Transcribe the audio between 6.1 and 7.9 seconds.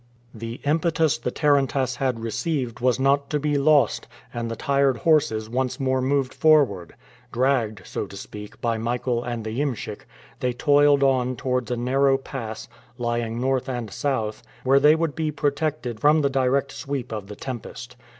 forward. Dragged,